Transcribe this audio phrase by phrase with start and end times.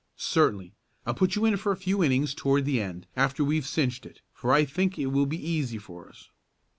[0.15, 0.73] "Certainly.
[1.05, 4.21] I'll put you in for a few innings toward the end, after we've cinched it,
[4.33, 6.31] for I think it will be easy for us."